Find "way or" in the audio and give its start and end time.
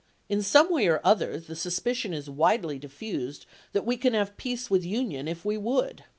0.71-0.99